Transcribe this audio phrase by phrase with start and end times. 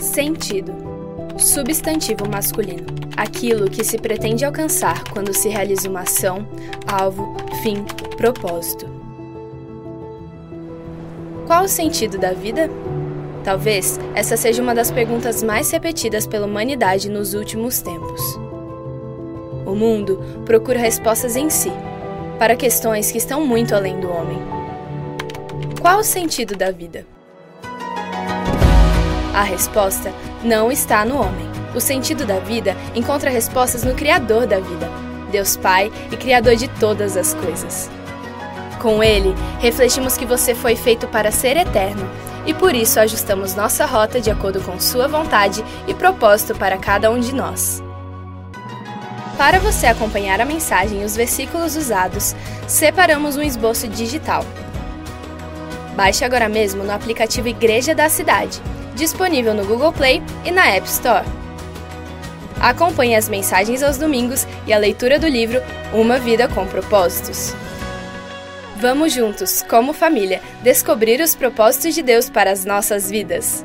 [0.00, 0.72] Sentido.
[1.38, 2.86] Substantivo masculino.
[3.16, 6.46] Aquilo que se pretende alcançar quando se realiza uma ação,
[6.86, 7.84] alvo, fim,
[8.16, 8.86] propósito.
[11.46, 12.70] Qual o sentido da vida?
[13.44, 18.20] Talvez essa seja uma das perguntas mais repetidas pela humanidade nos últimos tempos.
[19.66, 21.72] O mundo procura respostas em si,
[22.38, 24.38] para questões que estão muito além do homem.
[25.80, 27.06] Qual o sentido da vida?
[29.34, 30.12] A resposta
[30.44, 31.50] não está no homem.
[31.74, 34.90] O sentido da vida encontra respostas no Criador da vida,
[35.30, 37.90] Deus Pai e Criador de todas as coisas.
[38.80, 42.06] Com ele, refletimos que você foi feito para ser eterno
[42.44, 47.10] e por isso ajustamos nossa rota de acordo com Sua vontade e propósito para cada
[47.10, 47.82] um de nós.
[49.38, 52.34] Para você acompanhar a mensagem e os versículos usados,
[52.68, 54.44] separamos um esboço digital.
[55.96, 58.60] Baixe agora mesmo no aplicativo Igreja da Cidade,
[58.94, 61.26] disponível no Google Play e na App Store.
[62.60, 65.60] Acompanhe as mensagens aos domingos e a leitura do livro
[65.92, 67.52] Uma Vida com Propósitos.
[68.76, 73.64] Vamos juntos, como família, descobrir os propósitos de Deus para as nossas vidas.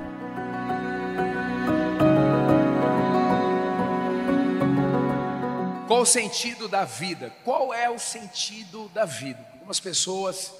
[5.87, 7.33] Qual o sentido da vida?
[7.43, 9.43] Qual é o sentido da vida?
[9.53, 10.53] Algumas pessoas,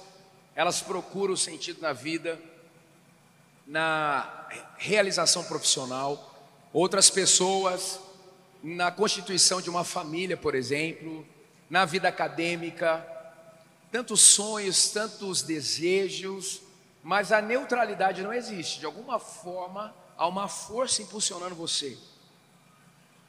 [0.56, 2.38] elas procuram o sentido da vida
[3.66, 4.37] na
[4.76, 6.34] realização profissional,
[6.72, 8.00] outras pessoas
[8.62, 11.26] na constituição de uma família, por exemplo,
[11.70, 13.06] na vida acadêmica,
[13.90, 16.60] tantos sonhos, tantos desejos,
[17.02, 18.80] mas a neutralidade não existe.
[18.80, 21.96] De alguma forma, há uma força impulsionando você.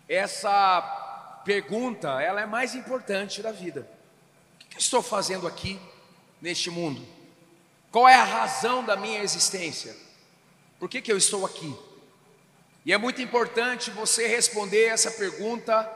[0.08, 3.88] Essa pergunta, ela é mais importante da vida.
[4.66, 5.80] O que estou fazendo aqui
[6.42, 7.06] neste mundo?
[7.92, 9.96] Qual é a razão da minha existência?
[10.80, 11.76] Por que, que eu estou aqui?
[12.86, 15.88] E é muito importante você responder essa pergunta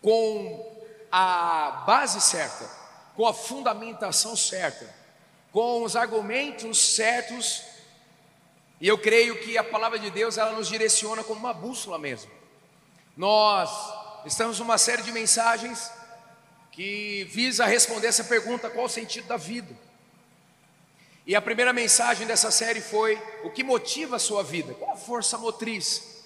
[0.00, 0.76] com
[1.12, 2.78] a base certa
[3.18, 4.88] com a fundamentação certa,
[5.50, 7.64] com os argumentos certos,
[8.80, 12.30] e eu creio que a palavra de Deus ela nos direciona como uma bússola mesmo.
[13.16, 13.68] Nós
[14.24, 15.90] estamos numa série de mensagens
[16.70, 19.74] que visa responder essa pergunta: qual o sentido da vida?
[21.28, 24.72] E a primeira mensagem dessa série foi: o que motiva a sua vida?
[24.72, 26.24] Qual a força motriz?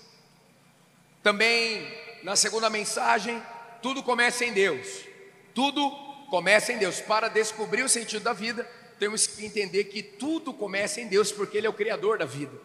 [1.24, 1.92] Também
[2.22, 3.42] na segunda mensagem,
[3.82, 5.04] tudo começa em Deus.
[5.52, 5.90] Tudo
[6.30, 7.00] começa em Deus.
[7.00, 8.62] Para descobrir o sentido da vida,
[9.00, 12.56] temos que entender que tudo começa em Deus, porque Ele é o Criador da vida.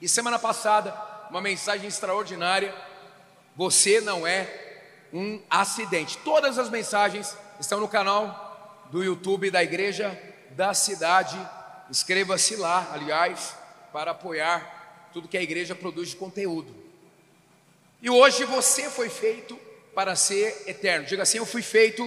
[0.00, 0.96] E semana passada,
[1.30, 2.72] uma mensagem extraordinária:
[3.56, 4.48] você não é
[5.12, 6.16] um acidente.
[6.18, 10.27] Todas as mensagens estão no canal do YouTube da Igreja
[10.58, 11.38] da Cidade.
[11.88, 13.54] Inscreva-se lá, aliás,
[13.92, 16.74] para apoiar tudo que a igreja produz de conteúdo.
[18.02, 19.56] E hoje você foi feito
[19.94, 21.06] para ser eterno.
[21.06, 22.02] Diga assim: Eu fui feito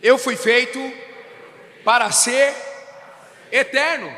[0.00, 0.78] eu fui feito
[1.84, 2.54] para ser
[3.52, 4.10] eterno.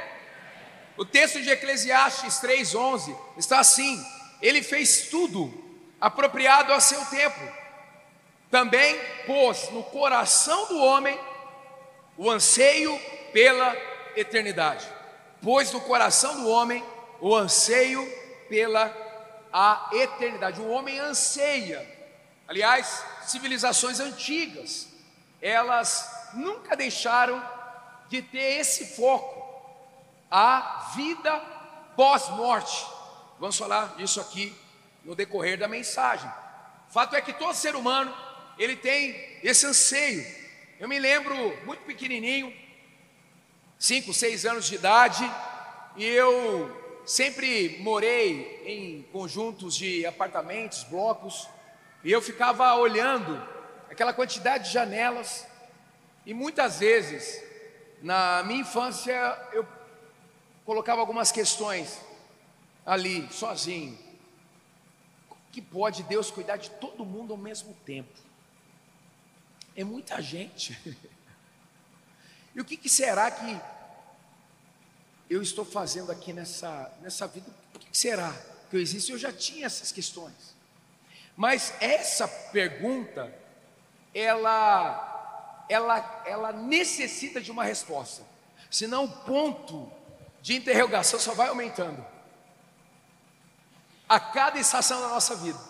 [0.97, 4.01] O texto de Eclesiastes 3:11 está assim:
[4.41, 5.53] Ele fez tudo
[6.01, 7.41] apropriado a seu tempo.
[8.51, 11.19] Também pôs no coração do homem
[12.21, 13.01] o anseio
[13.33, 13.75] pela
[14.15, 14.87] eternidade.
[15.41, 16.85] Pôs no coração do homem
[17.19, 18.07] o anseio
[18.47, 18.95] pela
[19.51, 20.61] a eternidade.
[20.61, 21.81] O homem anseia.
[22.47, 24.89] Aliás, civilizações antigas
[25.41, 27.43] elas nunca deixaram
[28.11, 29.41] de ter esse foco,
[30.31, 31.39] a vida
[31.97, 32.87] pós-morte.
[33.39, 34.55] Vamos falar disso aqui
[35.03, 36.31] no decorrer da mensagem.
[36.91, 38.15] Fato é que todo ser humano,
[38.59, 40.40] ele tem esse anseio.
[40.81, 41.37] Eu me lembro
[41.67, 42.51] muito pequenininho,
[43.79, 45.31] 5, 6 anos de idade,
[45.95, 46.75] e eu
[47.05, 51.47] sempre morei em conjuntos de apartamentos, blocos,
[52.03, 53.47] e eu ficava olhando
[53.91, 55.47] aquela quantidade de janelas,
[56.25, 57.45] e muitas vezes,
[58.01, 59.13] na minha infância,
[59.53, 59.69] eu
[60.65, 62.01] colocava algumas questões
[62.87, 63.99] ali, sozinho.
[65.29, 68.30] Como que pode Deus cuidar de todo mundo ao mesmo tempo?
[69.81, 70.79] É muita gente.
[72.53, 73.61] E o que, que será que
[75.31, 77.49] eu estou fazendo aqui nessa, nessa vida?
[77.73, 78.35] Por que, que será
[78.69, 79.13] que eu existo?
[79.13, 80.35] Eu já tinha essas questões.
[81.37, 83.33] Mas essa pergunta
[84.13, 88.25] ela, ela, ela necessita de uma resposta.
[88.69, 89.91] Senão o ponto
[90.43, 92.05] de interrogação só vai aumentando.
[94.09, 95.70] A cada estação da nossa vida.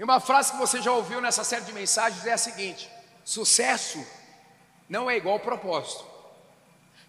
[0.00, 2.90] E uma frase que você já ouviu nessa série de mensagens é a seguinte:
[3.22, 4.02] sucesso
[4.88, 6.06] não é igual propósito.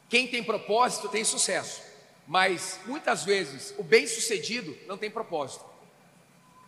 [0.09, 1.81] Quem tem propósito tem sucesso.
[2.27, 5.63] Mas muitas vezes o bem-sucedido não tem propósito.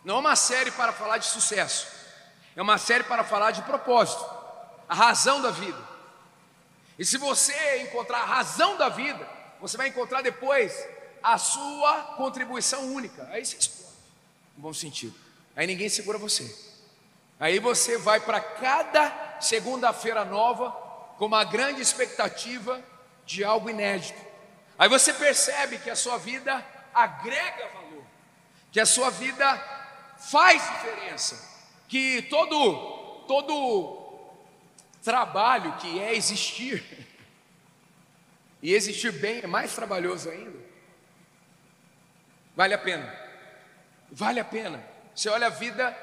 [0.02, 1.86] Não é uma série para falar de sucesso,
[2.56, 4.24] é uma série para falar de propósito,
[4.88, 5.78] a razão da vida.
[6.98, 9.28] E se você encontrar a razão da vida,
[9.60, 10.88] você vai encontrar depois
[11.22, 13.28] a sua contribuição única.
[13.30, 13.92] Aí você explode,
[14.56, 15.23] no bom sentido.
[15.56, 16.54] Aí ninguém segura você.
[17.38, 20.70] Aí você vai para cada segunda-feira nova
[21.18, 22.82] com uma grande expectativa
[23.24, 24.20] de algo inédito.
[24.78, 28.04] Aí você percebe que a sua vida agrega valor,
[28.72, 29.56] que a sua vida
[30.18, 34.02] faz diferença, que todo todo
[35.02, 36.82] trabalho que é existir
[38.62, 40.58] e existir bem é mais trabalhoso ainda.
[42.56, 43.14] Vale a pena.
[44.10, 44.93] Vale a pena.
[45.14, 45.96] Você olha a vida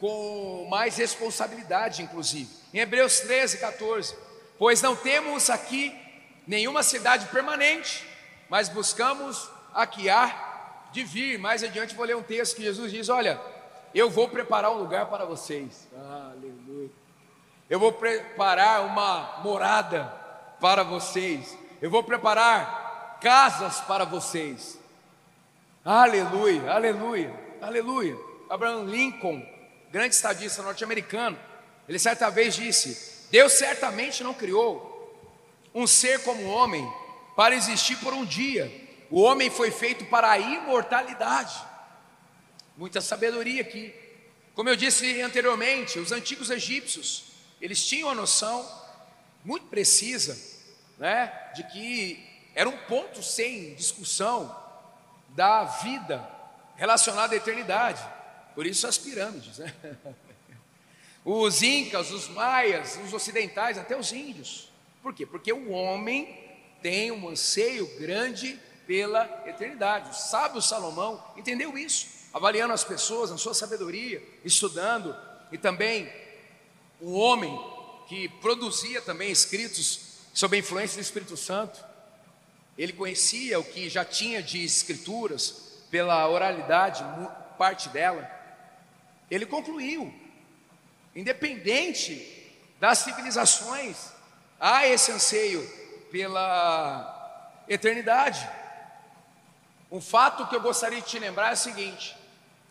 [0.00, 2.50] com mais responsabilidade, inclusive.
[2.72, 4.16] Em Hebreus 13, 14.
[4.58, 5.96] Pois não temos aqui
[6.46, 8.04] nenhuma cidade permanente,
[8.48, 11.38] mas buscamos a que há de vir.
[11.38, 13.40] Mais adiante vou ler um texto que Jesus diz: Olha,
[13.94, 15.86] eu vou preparar um lugar para vocês.
[15.94, 16.90] Aleluia.
[17.70, 20.04] Eu vou preparar uma morada
[20.60, 21.56] para vocês.
[21.80, 24.78] Eu vou preparar casas para vocês.
[25.84, 28.27] Aleluia, aleluia, aleluia.
[28.48, 29.46] Abraham Lincoln,
[29.90, 31.38] grande estadista norte-americano,
[31.88, 34.88] ele certa vez disse: Deus certamente não criou
[35.74, 36.90] um ser como o homem
[37.36, 38.70] para existir por um dia.
[39.10, 41.54] O homem foi feito para a imortalidade.
[42.76, 43.94] Muita sabedoria aqui.
[44.54, 47.24] Como eu disse anteriormente, os antigos egípcios,
[47.60, 48.68] eles tinham a noção
[49.44, 50.36] muito precisa,
[50.98, 52.24] né, de que
[52.54, 54.54] era um ponto sem discussão
[55.28, 56.28] da vida
[56.76, 58.02] relacionada à eternidade.
[58.58, 59.72] Por isso as pirâmides, né?
[61.24, 64.68] Os incas, os maias, os ocidentais, até os índios.
[65.00, 65.24] Por quê?
[65.24, 66.36] Porque o homem
[66.82, 70.10] tem um anseio grande pela eternidade.
[70.10, 75.14] O sábio Salomão entendeu isso avaliando as pessoas, na sua sabedoria, estudando,
[75.52, 76.12] e também
[77.00, 77.56] um homem
[78.08, 81.78] que produzia também escritos sob a influência do Espírito Santo.
[82.76, 87.04] Ele conhecia o que já tinha de escrituras pela oralidade,
[87.56, 88.37] parte dela.
[89.30, 90.12] Ele concluiu,
[91.14, 92.34] independente
[92.80, 94.12] das civilizações,
[94.58, 95.62] há esse anseio
[96.10, 98.48] pela eternidade.
[99.90, 102.16] Um fato que eu gostaria de te lembrar é o seguinte: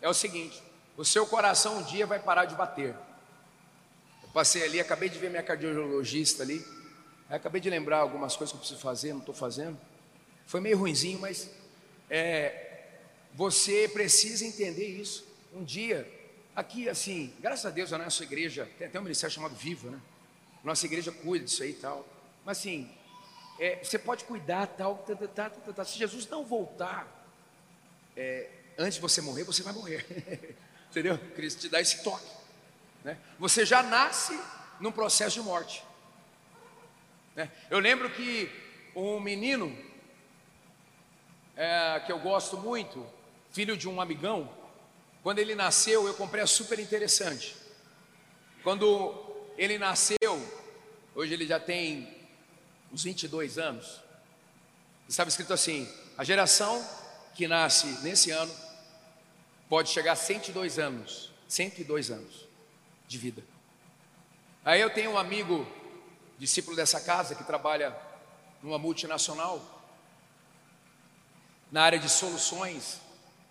[0.02, 0.62] é o seguinte:
[0.96, 2.96] o seu coração um dia vai parar de bater.
[4.24, 6.66] Eu passei ali, acabei de ver minha cardiologista ali,
[7.30, 9.80] acabei de lembrar algumas coisas que eu preciso fazer, não estou fazendo.
[10.46, 11.50] Foi meio ruinzinho, mas
[12.10, 12.86] é,
[13.34, 15.28] você precisa entender isso.
[15.54, 16.10] Um dia,
[16.58, 20.02] aqui assim, graças a Deus a nossa igreja tem até um ministério chamado Viva, né?
[20.64, 22.04] Nossa igreja cuida disso aí e tal.
[22.44, 22.92] Mas assim,
[23.60, 25.86] é, você pode cuidar tal, tal, tal, tal.
[25.86, 27.08] Se Jesus não voltar,
[28.16, 30.04] é, antes de você morrer, você vai morrer.
[30.90, 31.20] Entendeu?
[31.36, 32.32] Cristo te dá esse toque.
[33.04, 33.20] Né?
[33.38, 34.38] Você já nasce
[34.80, 35.84] num processo de morte.
[37.36, 37.52] Né?
[37.70, 38.50] Eu lembro que
[38.96, 39.78] um menino
[41.56, 43.06] é, que eu gosto muito,
[43.52, 44.52] filho de um amigão,
[45.28, 47.54] quando ele nasceu, eu comprei a super interessante.
[48.64, 49.14] Quando
[49.58, 50.18] ele nasceu,
[51.14, 52.16] hoje ele já tem
[52.94, 54.00] uns 22 anos.
[55.06, 55.86] Estava escrito assim:
[56.18, 56.82] a geração
[57.36, 58.56] que nasce nesse ano
[59.68, 62.48] pode chegar a 102 anos, 102 anos
[63.06, 63.44] de vida.
[64.64, 65.68] Aí eu tenho um amigo,
[66.40, 67.94] discípulo dessa casa, que trabalha
[68.64, 69.84] numa multinacional,
[71.70, 73.02] na área de soluções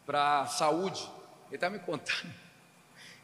[0.06, 1.15] para a saúde.
[1.48, 2.32] Ele está me contando.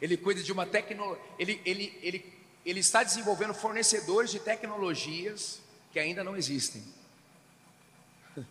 [0.01, 2.33] Ele cuida de uma tecnologia, ele, ele, ele,
[2.65, 5.61] ele está desenvolvendo fornecedores de tecnologias
[5.91, 6.83] que ainda não existem.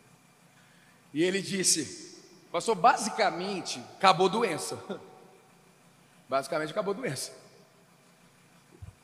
[1.15, 2.19] E ele disse:
[2.51, 4.83] Pastor, basicamente, acabou doença.
[6.27, 7.31] Basicamente, acabou doença.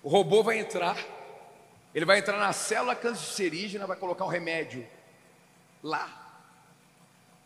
[0.02, 0.96] O robô vai entrar,
[1.94, 4.87] ele vai entrar na célula cancerígena, vai colocar um remédio
[5.82, 6.40] lá.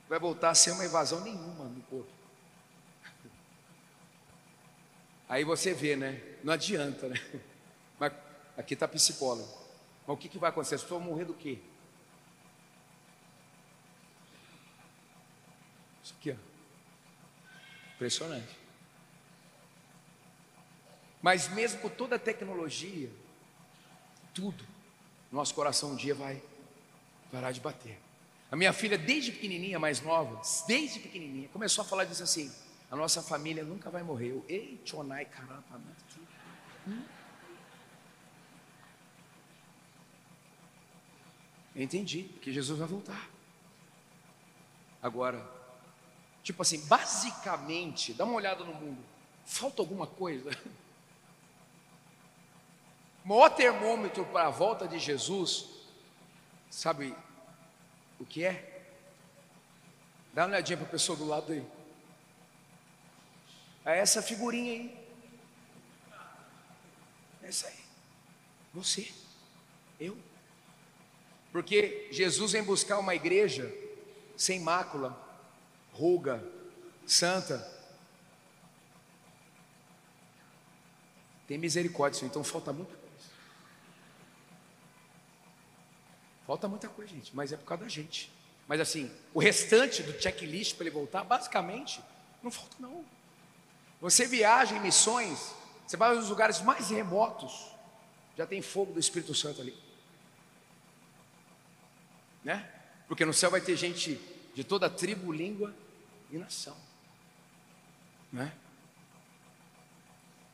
[0.09, 2.22] Vai voltar a ser uma invasão nenhuma no corpo.
[5.33, 6.21] Aí você vê, né?
[6.45, 7.17] Não adianta, né?
[7.99, 8.13] Mas
[8.55, 9.49] aqui está psicólogo.
[10.07, 10.77] Mas o que, que vai acontecer?
[10.87, 11.59] Vão morrer do quê?
[16.05, 17.95] Isso aqui, ó.
[17.95, 18.59] Impressionante.
[21.23, 23.11] Mas mesmo com toda a tecnologia,
[24.35, 24.63] tudo,
[25.31, 26.43] nosso coração um dia vai
[27.31, 27.99] parar de bater.
[28.51, 32.53] A minha filha, desde pequenininha, mais nova, desde pequenininha, começou a falar disso assim:
[32.93, 34.33] a nossa família nunca vai morrer.
[34.33, 34.79] Eu, ei,
[35.25, 35.65] caramba,
[36.87, 37.03] hum?
[41.75, 43.31] Entendi que Jesus vai voltar.
[45.03, 45.43] Agora,
[46.43, 49.03] tipo assim, basicamente, dá uma olhada no mundo.
[49.47, 50.51] Falta alguma coisa?
[53.25, 55.67] O maior termômetro para a volta de Jesus,
[56.69, 57.17] sabe
[58.21, 58.87] o que é?
[60.35, 61.82] Dá uma olhadinha para a pessoa do lado aí.
[63.85, 65.09] É essa figurinha aí.
[67.43, 67.85] Essa aí.
[68.73, 69.13] Você.
[69.99, 70.17] Eu.
[71.51, 73.73] Porque Jesus vem buscar uma igreja
[74.37, 75.19] sem mácula,
[75.93, 76.43] ruga,
[77.07, 77.71] santa.
[81.47, 82.31] Tem misericórdia, Senhor.
[82.31, 83.03] Então falta muita coisa.
[86.47, 88.33] Falta muita coisa, gente, mas é por causa da gente.
[88.67, 92.03] Mas assim, o restante do checklist para ele voltar, basicamente,
[92.43, 93.05] não falta não.
[94.03, 95.55] Você viaja em missões,
[95.87, 97.71] você vai nos lugares mais remotos,
[98.37, 99.81] já tem fogo do Espírito Santo ali.
[102.43, 102.69] Né?
[103.07, 104.21] Porque no céu vai ter gente
[104.57, 105.73] de toda tribo, língua
[106.33, 106.77] e nação.
[108.33, 108.53] Né?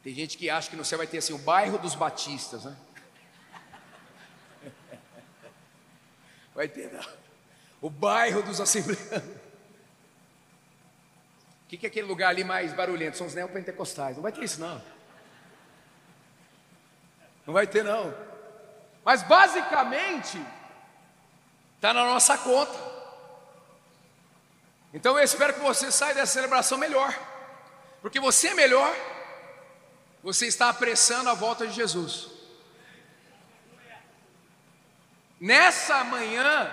[0.02, 2.76] Tem gente que acha que no céu vai ter assim o bairro dos batistas, né?
[6.54, 7.06] Vai ter não.
[7.80, 9.47] o bairro dos assembleanos.
[11.68, 13.18] O que, que é aquele lugar ali mais barulhento?
[13.18, 14.16] São os neopentecostais.
[14.16, 14.80] Não vai ter isso não.
[17.46, 18.14] Não vai ter não.
[19.04, 20.40] Mas basicamente
[21.76, 22.72] está na nossa conta.
[24.94, 27.14] Então eu espero que você saia dessa celebração melhor,
[28.00, 28.90] porque você é melhor,
[30.22, 32.28] você está apressando a volta de Jesus.
[35.38, 36.72] Nessa manhã,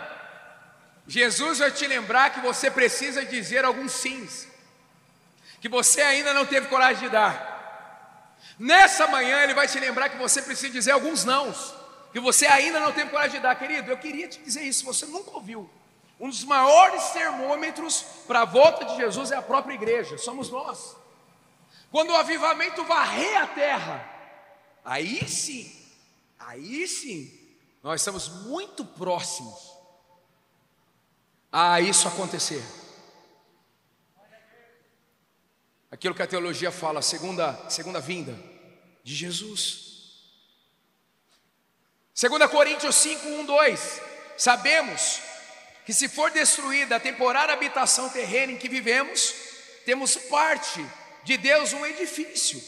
[1.06, 4.55] Jesus vai te lembrar que você precisa dizer alguns sims,
[5.66, 8.38] que você ainda não teve coragem de dar.
[8.60, 11.74] Nessa manhã, Ele vai te lembrar que você precisa dizer alguns nãos,
[12.14, 13.90] que você ainda não teve coragem de dar, querido.
[13.90, 15.68] Eu queria te dizer isso, você nunca ouviu.
[16.20, 20.96] Um dos maiores termômetros para a volta de Jesus é a própria igreja, somos nós.
[21.92, 24.08] Quando o avivamento varrer a terra,
[24.86, 25.76] aí sim,
[26.38, 27.34] aí sim,
[27.82, 29.76] nós estamos muito próximos
[31.52, 32.64] a isso acontecer.
[35.96, 38.38] Aquilo que a teologia fala, segunda, segunda vinda
[39.02, 40.20] de Jesus.
[42.20, 44.02] 2 Coríntios 5, 1, 2.
[44.36, 45.22] Sabemos
[45.86, 49.34] que se for destruída a temporária habitação terrena em que vivemos,
[49.86, 50.86] temos parte
[51.24, 52.62] de Deus um edifício,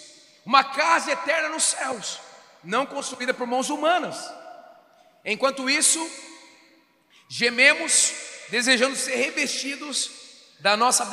[0.46, 2.22] uma casa eterna nos céus,
[2.63, 4.17] não construída por mãos humanas.
[5.25, 6.00] Enquanto isso,
[7.27, 8.13] gememos,
[8.48, 10.12] desejando ser revestidos
[10.62, 11.03] da nossa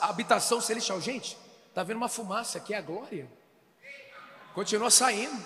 [0.00, 1.00] habitação celestial.
[1.00, 1.42] Gente,
[1.74, 3.28] está vendo uma fumaça aqui, é a glória.
[4.54, 5.44] Continua saindo.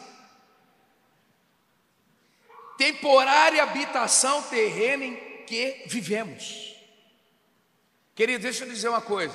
[2.77, 5.17] Temporária habitação terrena em
[5.47, 6.77] que vivemos.
[8.15, 9.35] Querido, deixa eu dizer uma coisa.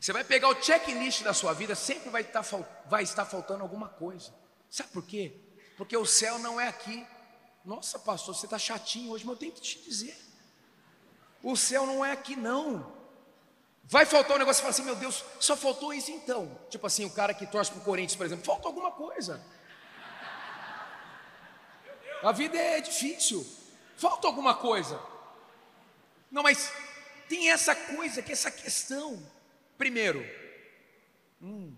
[0.00, 2.42] Você vai pegar o checklist da sua vida, sempre vai estar,
[2.86, 4.34] vai estar faltando alguma coisa.
[4.68, 5.36] Sabe por quê?
[5.76, 7.06] Porque o céu não é aqui.
[7.64, 10.18] Nossa, pastor, você está chatinho hoje, mas eu tenho que te dizer.
[11.44, 13.03] O céu não é aqui, não.
[13.86, 16.58] Vai faltar um negócio e fala assim, meu Deus, só faltou isso então.
[16.70, 19.44] Tipo assim, o cara que torce para o Corinthians, por exemplo, falta alguma coisa.
[22.22, 23.46] A vida é difícil.
[23.96, 24.98] Falta alguma coisa.
[26.30, 26.72] Não, mas
[27.28, 29.22] tem essa coisa, que essa questão.
[29.76, 30.24] Primeiro,
[31.42, 31.74] hum,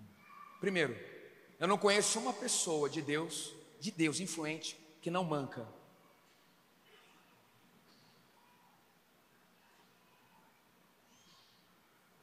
[0.60, 0.96] primeiro,
[1.58, 5.66] eu não conheço uma pessoa de Deus, de Deus influente, que não manca.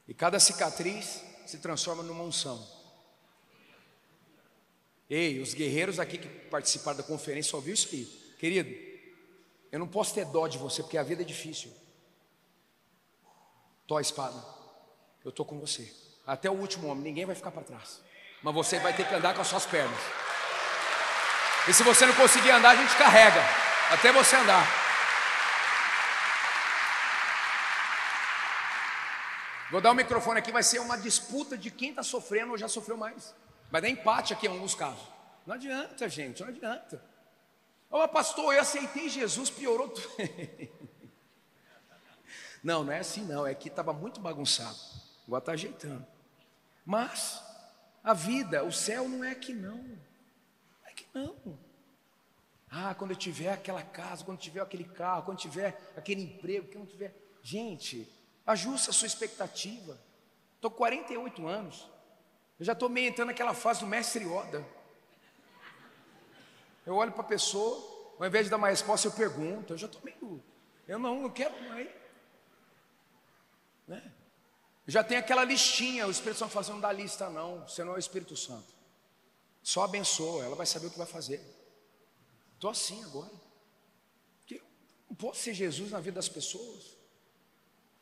[0.06, 2.66] E cada cicatriz se transforma numa unção.
[5.08, 8.36] Ei, os guerreiros aqui que participaram da conferência só isso aqui.
[8.38, 8.70] Querido,
[9.70, 11.72] eu não posso ter dó de você, porque a vida é difícil.
[13.86, 14.42] Tô a espada.
[15.24, 15.92] Eu estou com você.
[16.26, 18.00] Até o último homem, ninguém vai ficar para trás.
[18.42, 20.00] Mas você vai ter que andar com as suas pernas.
[21.68, 23.40] E se você não conseguir andar, a gente carrega.
[23.90, 24.83] Até você andar.
[29.74, 32.68] Vou dar o microfone aqui, vai ser uma disputa de quem está sofrendo ou já
[32.68, 33.34] sofreu mais.
[33.72, 35.02] Vai dar empate aqui em alguns casos.
[35.44, 37.04] Não adianta, gente, não adianta.
[37.90, 40.08] Ô pastor, eu aceitei Jesus, piorou tudo.
[42.62, 44.78] não, não é assim não, é que estava muito bagunçado.
[45.26, 46.06] Agora está ajeitando.
[46.86, 47.42] Mas
[48.04, 49.84] a vida, o céu não é aqui não.
[50.84, 51.58] É que não.
[52.70, 56.86] Ah, quando eu tiver aquela casa, quando tiver aquele carro, quando tiver aquele emprego, quando
[56.86, 57.12] tiver.
[57.42, 58.08] Gente,
[58.46, 59.98] ajuste a sua expectativa.
[60.56, 61.88] Estou com 48 anos.
[62.58, 64.64] Eu já estou meio entrando naquela fase do mestre Yoda.
[66.86, 69.72] Eu olho para a pessoa, ao invés de dar uma resposta, eu pergunto.
[69.72, 70.42] Eu já estou meio.
[70.86, 71.88] Eu não, não quero mais.
[73.86, 74.12] Né?
[74.86, 77.98] Já tem aquela listinha, o Espírito Santo fazendo da lista, não, você não é o
[77.98, 78.74] Espírito Santo.
[79.62, 81.42] Só abençoa, ela vai saber o que vai fazer.
[82.54, 83.32] Estou assim agora.
[84.40, 84.62] Porque
[85.08, 86.93] não posso ser Jesus na vida das pessoas.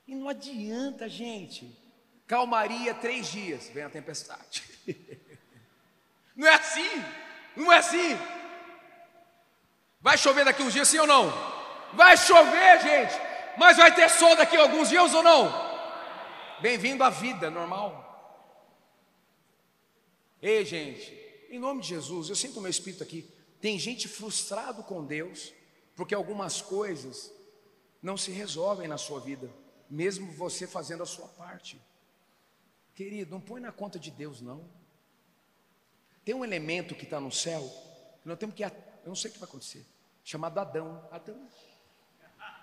[0.06, 1.78] E não adianta, gente.
[2.26, 4.62] Calmaria três dias, vem a tempestade.
[6.35, 7.04] não é assim,
[7.56, 8.18] não é assim.
[10.00, 11.30] Vai chover daqui uns dias, sim ou não?
[11.92, 13.14] Vai chover, gente.
[13.56, 15.52] Mas vai ter sol daqui a alguns dias ou não?
[16.61, 18.02] Bem-vindo à vida normal.
[20.40, 21.16] Ei, gente,
[21.50, 23.28] em nome de Jesus, eu sinto o meu espírito aqui.
[23.61, 25.52] Tem gente frustrado com Deus,
[25.94, 27.32] porque algumas coisas
[28.02, 29.49] não se resolvem na sua vida,
[29.93, 31.79] mesmo você fazendo a sua parte.
[32.95, 34.65] Querido, não põe na conta de Deus, não.
[36.25, 37.61] Tem um elemento que está no céu,
[38.23, 38.65] que nós temos que.
[38.65, 38.73] Eu
[39.05, 39.85] não sei o que vai acontecer,
[40.25, 41.07] chamado Adão.
[41.13, 41.47] Adão.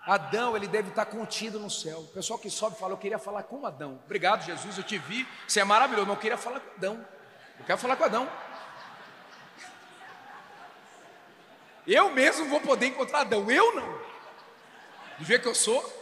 [0.08, 2.00] Adão, ele deve estar contido no céu.
[2.00, 4.02] O pessoal que sobe fala, eu queria falar com Adão.
[4.06, 7.08] Obrigado, Jesus, eu te vi, você é maravilhoso, mas eu queria falar com Adão.
[7.60, 8.32] Eu quero falar com Adão.
[11.86, 14.00] Eu mesmo vou poder encontrar Adão, eu não.
[15.20, 15.99] Do jeito que eu sou.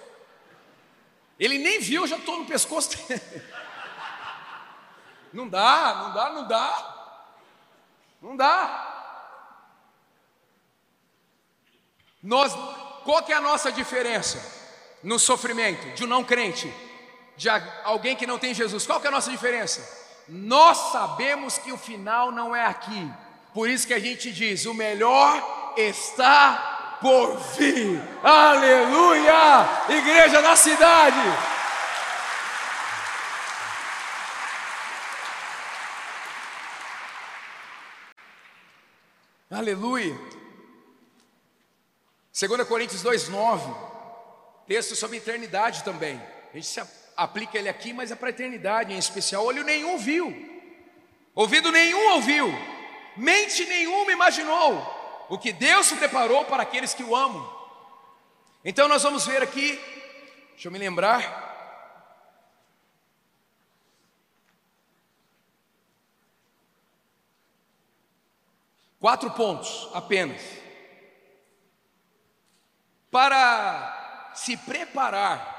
[1.40, 3.22] Ele nem viu, eu já estou no pescoço dele.
[5.34, 6.98] Não dá, não dá, não dá.
[8.22, 8.98] Não dá.
[12.24, 12.54] Nós,
[13.04, 14.42] qual que é a nossa diferença
[15.04, 16.74] no sofrimento de um não crente,
[17.36, 17.50] de
[17.84, 18.88] alguém que não tem Jesus?
[18.88, 20.08] Qual que é a nossa diferença?
[20.28, 23.12] Nós sabemos que o final não é aqui.
[23.54, 28.02] Por isso que a gente diz: o melhor está por vir.
[28.24, 29.68] Aleluia!
[29.90, 31.18] Igreja da cidade.
[39.50, 40.16] Aleluia.
[42.40, 43.76] 2 Coríntios 2,9,
[44.68, 46.22] texto sobre eternidade também.
[46.54, 46.82] A gente se
[47.16, 49.44] aplica ele aqui, mas é para a eternidade em especial.
[49.44, 50.32] Olho nenhum viu,
[51.34, 52.48] ouvido nenhum ouviu,
[53.16, 54.97] mente nenhuma imaginou
[55.30, 57.56] o que Deus preparou para aqueles que o amam.
[58.64, 59.80] Então nós vamos ver aqui,
[60.52, 61.46] deixa eu me lembrar.
[69.00, 70.42] Quatro pontos apenas.
[73.12, 75.58] Para se preparar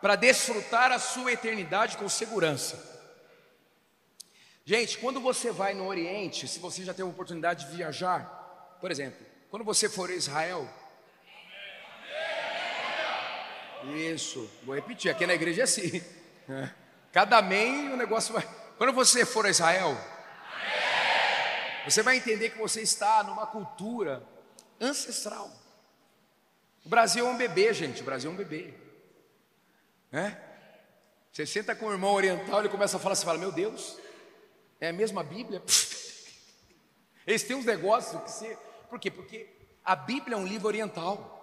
[0.00, 2.88] para desfrutar a sua eternidade com segurança.
[4.64, 8.39] Gente, quando você vai no Oriente, se você já teve a oportunidade de viajar,
[8.80, 10.68] por exemplo, quando você for a Israel.
[13.94, 16.02] Isso, vou repetir, aqui na igreja é assim.
[17.12, 18.46] Cada amém o negócio vai.
[18.78, 19.96] Quando você for a Israel,
[21.84, 24.22] você vai entender que você está numa cultura
[24.80, 25.50] ancestral.
[26.84, 28.02] O Brasil é um bebê, gente.
[28.02, 28.72] O Brasil é um bebê.
[30.12, 30.36] É?
[31.32, 33.98] Você senta com o irmão oriental, ele começa a falar, você fala, meu Deus,
[34.80, 35.62] é a mesma Bíblia?
[37.26, 38.58] Eles têm uns negócios que você
[38.90, 39.10] por quê?
[39.10, 39.48] Porque
[39.84, 41.38] a Bíblia é um livro oriental.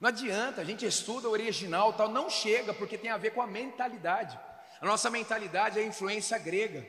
[0.00, 3.42] Não adianta, a gente estuda o original, tal, não chega, porque tem a ver com
[3.42, 4.38] a mentalidade.
[4.80, 6.86] A nossa mentalidade é a influência grega.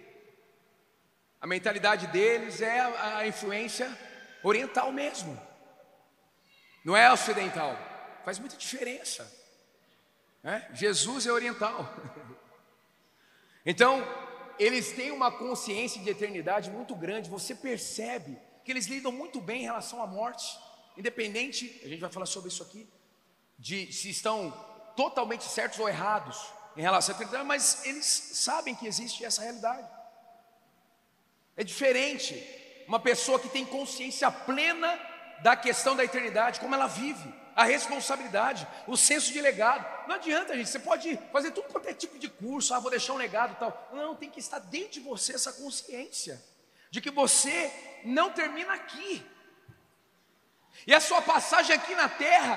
[1.41, 3.89] A mentalidade deles é a, a influência
[4.43, 5.39] oriental mesmo.
[6.85, 7.77] Não é ocidental.
[8.23, 9.29] Faz muita diferença.
[10.43, 10.67] É?
[10.73, 11.91] Jesus é oriental.
[13.69, 14.01] Então,
[14.57, 17.29] eles têm uma consciência de eternidade muito grande.
[17.29, 20.59] Você percebe que eles lidam muito bem em relação à morte,
[20.97, 22.85] independente, a gente vai falar sobre isso aqui,
[23.57, 24.51] de se estão
[24.93, 26.37] totalmente certos ou errados
[26.75, 29.87] em relação à eternidade, mas eles sabem que existe essa realidade.
[31.55, 32.35] É diferente
[32.89, 34.99] uma pessoa que tem consciência plena
[35.41, 40.09] da questão da eternidade, como ela vive, a responsabilidade, o senso de legado.
[40.09, 43.13] Não adianta, gente, você pode fazer tudo quanto é tipo de curso, ah, vou deixar
[43.13, 43.89] um legado tal.
[43.93, 46.43] Não, tem que estar dentro de você essa consciência
[46.97, 47.71] de que você
[48.03, 49.23] não termina aqui.
[50.87, 52.55] E a sua passagem aqui na terra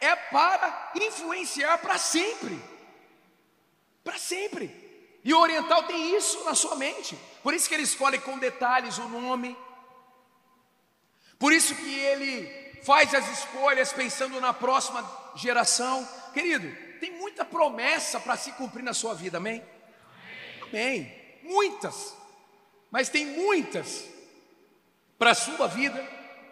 [0.00, 2.58] é para influenciar para sempre.
[4.02, 4.64] Para sempre.
[5.22, 7.14] E o oriental tem isso na sua mente.
[7.42, 9.54] Por isso que ele escolhe com detalhes o nome.
[11.38, 16.08] Por isso que ele faz as escolhas pensando na próxima geração.
[16.32, 19.62] Querido, tem muita promessa para se cumprir na sua vida, amém?
[20.62, 21.40] Amém.
[21.42, 22.23] Muitas.
[22.94, 24.04] Mas tem muitas
[25.18, 26.00] para a sua vida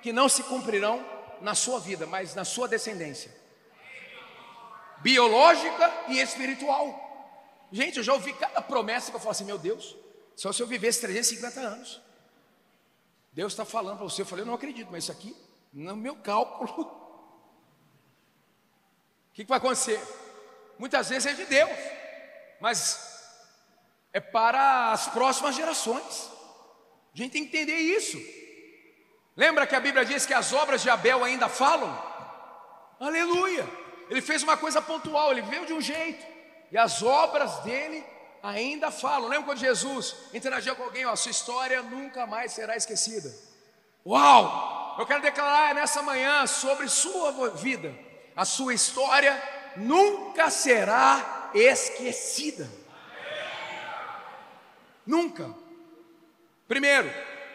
[0.02, 1.00] que não se cumprirão
[1.40, 3.32] na sua vida, mas na sua descendência
[4.98, 7.68] biológica e espiritual.
[7.70, 9.96] Gente, eu já ouvi cada promessa que eu falo assim: meu Deus,
[10.34, 12.02] só se eu vivesse 350 anos.
[13.32, 14.22] Deus está falando para você.
[14.22, 15.36] Eu falei: eu não acredito, mas isso aqui,
[15.72, 16.84] no meu cálculo, o
[19.32, 20.00] que, que vai acontecer?
[20.76, 21.70] muitas vezes é de Deus,
[22.58, 23.11] mas
[24.12, 26.30] é para as próximas gerações.
[27.14, 28.18] A gente tem que entender isso.
[29.36, 31.90] Lembra que a Bíblia diz que as obras de Abel ainda falam?
[33.00, 33.66] Aleluia!
[34.10, 36.24] Ele fez uma coisa pontual, ele veio de um jeito,
[36.70, 38.04] e as obras dele
[38.42, 39.28] ainda falam.
[39.28, 41.06] Lembra quando Jesus interagiu com alguém?
[41.06, 43.32] Ó, sua história nunca mais será esquecida.
[44.04, 44.96] Uau!
[44.98, 47.94] Eu quero declarar nessa manhã sobre sua vida,
[48.36, 49.40] a sua história
[49.76, 52.81] nunca será esquecida.
[55.06, 55.54] Nunca.
[56.68, 57.10] Primeiro,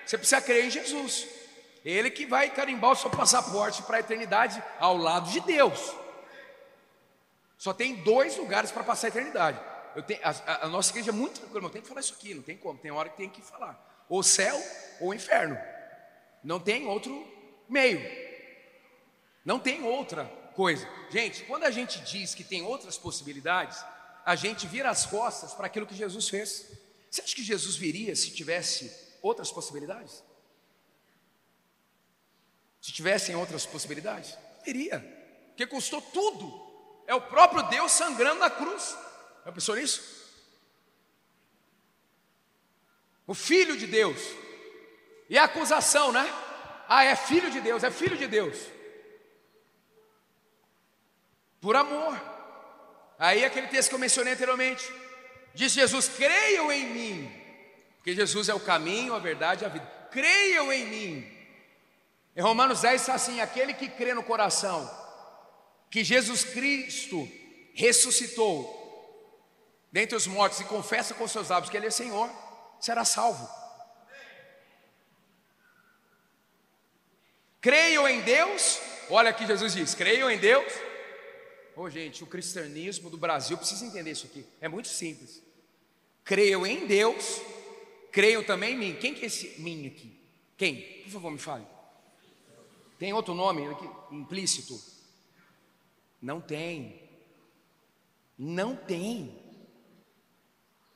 [0.06, 1.28] você precisa crer em Jesus.
[1.84, 5.94] Ele que vai carimbar o seu passaporte para a eternidade ao lado de Deus.
[7.58, 9.60] Só tem dois lugares para passar a eternidade.
[10.06, 12.44] Tenho, a, a, nossa igreja é muito tranquila, não tem que falar isso aqui, não
[12.44, 14.06] tem como, tem hora que tem que falar.
[14.08, 14.62] Ou céu
[15.00, 15.58] ou inferno.
[16.44, 17.26] Não tem outro
[17.68, 18.00] meio.
[19.44, 20.88] Não tem outra coisa.
[21.10, 23.84] Gente, quando a gente diz que tem outras possibilidades,
[24.26, 26.70] a gente vira as costas para aquilo que Jesus fez.
[27.18, 30.24] Você acha que Jesus viria se tivesse outras possibilidades?
[32.80, 34.38] Se tivessem outras possibilidades?
[34.64, 35.00] Viria.
[35.48, 37.02] Porque custou tudo.
[37.08, 38.96] É o próprio Deus sangrando na cruz.
[39.44, 40.00] Já pensou nisso?
[43.26, 44.22] O Filho de Deus.
[45.28, 46.24] E a acusação, né?
[46.88, 48.60] Ah, é filho de Deus, é filho de Deus.
[51.60, 52.16] Por amor.
[53.18, 55.07] Aí aquele texto que eu mencionei anteriormente.
[55.58, 57.32] Diz Jesus: creiam em mim.
[57.98, 59.86] Porque Jesus é o caminho, a verdade e a vida.
[60.12, 61.38] Creiam em mim.
[62.36, 64.88] Em Romanos 10 está assim: aquele que crê no coração
[65.90, 67.28] que Jesus Cristo
[67.74, 68.76] ressuscitou
[69.92, 72.30] dentre os mortos e confessa com seus lábios que Ele é Senhor,
[72.80, 73.50] será salvo.
[77.60, 80.72] Creiam em Deus, olha aqui Jesus diz: creiam em Deus.
[81.76, 85.47] Ô oh, gente, o cristianismo do Brasil precisa entender isso aqui, é muito simples.
[86.28, 87.42] Creiam em Deus,
[88.12, 88.98] creiam também em mim.
[89.00, 90.12] Quem que é esse mim aqui?
[90.58, 90.82] Quem?
[91.04, 91.66] Por favor, me fale.
[93.00, 94.78] Tem outro nome aqui, implícito?
[96.22, 97.02] Não tem.
[98.38, 99.42] Não tem.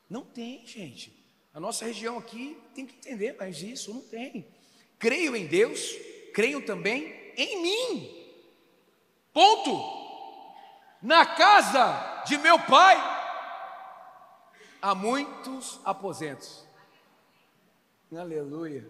[0.09, 1.13] Não tem, gente.
[1.53, 4.45] A nossa região aqui tem que entender, mas isso não tem.
[4.99, 5.95] Creio em Deus,
[6.33, 7.05] creio também
[7.37, 8.27] em mim.
[9.31, 10.01] Ponto.
[11.01, 13.10] Na casa de meu pai
[14.81, 16.65] há muitos aposentos.
[18.15, 18.87] Aleluia.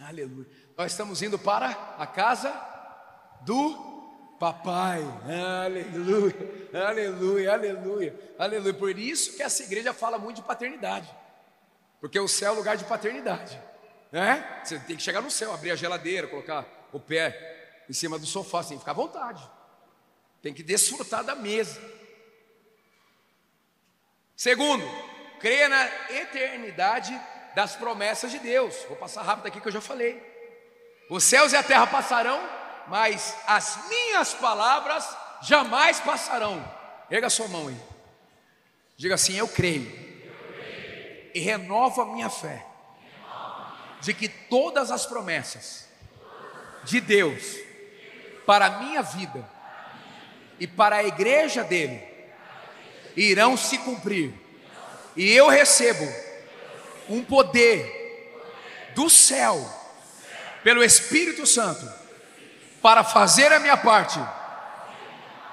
[0.00, 0.46] Aleluia.
[0.76, 2.52] Nós estamos indo para a casa
[3.42, 3.90] do
[4.38, 5.02] Papai,
[5.64, 6.34] aleluia,
[6.74, 8.74] aleluia, aleluia, aleluia.
[8.74, 11.08] Por isso que essa igreja fala muito de paternidade,
[12.00, 13.56] porque o céu é lugar de paternidade,
[14.10, 14.60] né?
[14.64, 18.26] Você tem que chegar no céu, abrir a geladeira, colocar o pé em cima do
[18.26, 19.48] sofá, sem ficar à vontade,
[20.42, 21.80] tem que desfrutar da mesa.
[24.42, 24.84] Segundo,
[25.38, 27.16] creia na eternidade
[27.54, 28.74] das promessas de Deus.
[28.88, 30.20] Vou passar rápido aqui que eu já falei.
[31.08, 32.42] Os céus e a terra passarão,
[32.88, 35.08] mas as minhas palavras
[35.42, 36.60] jamais passarão.
[37.08, 37.76] Erga sua mão aí.
[38.96, 39.86] Diga assim: Eu creio.
[41.32, 42.66] E renova a minha fé.
[44.00, 45.88] De que todas as promessas
[46.82, 47.58] de Deus
[48.44, 49.48] para a minha vida
[50.58, 52.11] e para a igreja dele
[53.16, 54.32] irão se cumprir.
[55.16, 56.06] E eu recebo
[57.08, 58.00] um poder
[58.94, 59.68] do céu
[60.62, 61.90] pelo Espírito Santo
[62.80, 64.18] para fazer a minha parte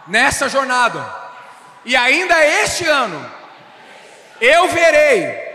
[0.07, 1.17] nessa jornada.
[1.85, 3.31] E ainda este ano
[4.41, 5.49] eu verei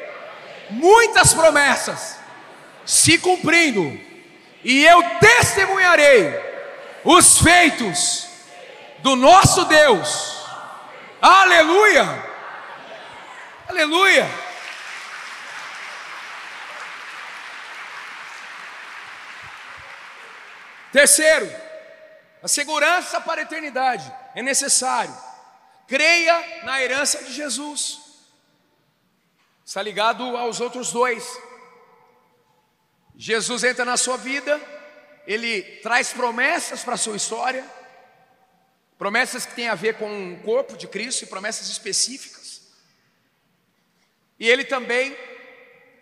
[0.70, 2.18] muitas promessas
[2.84, 3.98] se cumprindo
[4.62, 6.34] e eu testemunharei
[7.04, 8.26] os feitos
[9.00, 10.33] do nosso Deus.
[11.26, 12.04] Aleluia!
[13.66, 14.28] Aleluia!
[20.92, 21.50] Terceiro,
[22.42, 25.16] a segurança para a eternidade é necessário.
[25.88, 28.00] Creia na herança de Jesus.
[29.64, 31.26] Está ligado aos outros dois.
[33.16, 34.60] Jesus entra na sua vida,
[35.26, 37.64] ele traz promessas para a sua história,
[39.04, 42.62] promessas que têm a ver com o corpo de Cristo e promessas específicas.
[44.40, 45.14] E ele também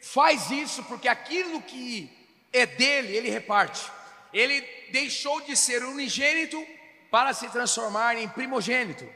[0.01, 2.09] faz isso porque aquilo que
[2.53, 3.91] é dele, ele reparte
[4.33, 4.61] ele
[4.91, 6.65] deixou de ser unigênito
[7.11, 9.07] para se transformar em primogênito.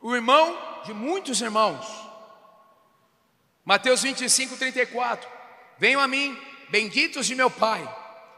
[0.00, 1.86] O irmão de muitos irmãos.
[3.66, 5.28] Mateus 25, 34.
[5.78, 7.86] Venham a mim, benditos de meu Pai,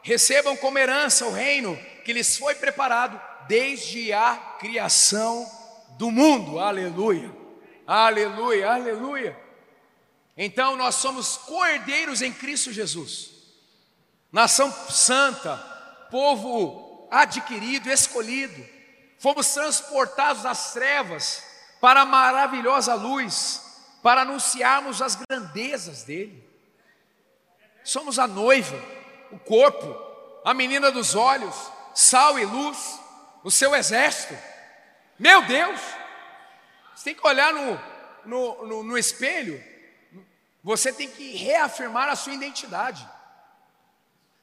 [0.03, 5.47] recebam como herança o reino que lhes foi preparado desde a criação
[5.99, 6.59] do mundo.
[6.59, 7.35] Aleluia.
[7.87, 9.45] Aleluia, aleluia.
[10.37, 13.31] Então nós somos cordeiros em Cristo Jesus.
[14.33, 15.57] Nação santa,
[16.11, 18.65] povo adquirido, escolhido.
[19.19, 21.43] Fomos transportados das trevas
[21.81, 23.63] para a maravilhosa luz,
[24.03, 26.43] para anunciarmos as grandezas dele.
[27.85, 28.77] Somos a noiva,
[29.31, 29.97] o corpo,
[30.45, 31.55] a menina dos olhos,
[31.95, 32.99] sal e luz,
[33.45, 34.37] o seu exército.
[35.19, 35.81] Meu Deus!
[36.95, 37.81] Você tem que olhar no,
[38.25, 39.63] no, no, no espelho,
[40.63, 43.07] você tem que reafirmar a sua identidade.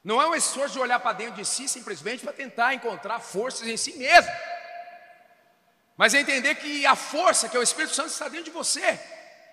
[0.04, 3.66] Não é um esforço de olhar para dentro de si simplesmente para tentar encontrar forças
[3.66, 4.30] em si mesmo.
[5.96, 8.98] Mas é entender que a força, que é o Espírito Santo, está dentro de você.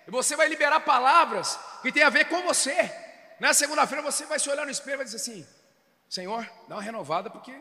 [0.06, 2.92] E você vai liberar palavras que tem a ver com você.
[3.38, 5.46] Na segunda-feira você vai se olhar no espelho e vai dizer assim:
[6.08, 7.54] Senhor, dá uma renovada, porque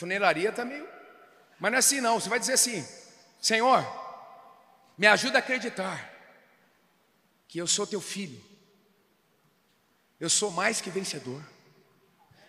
[0.00, 0.88] funelaria está meio.
[1.58, 2.18] Mas não é assim, não.
[2.18, 2.86] Você vai dizer assim:
[3.40, 3.84] Senhor,
[4.96, 6.10] me ajuda a acreditar
[7.46, 8.42] que eu sou teu filho.
[10.18, 11.42] Eu sou mais que vencedor.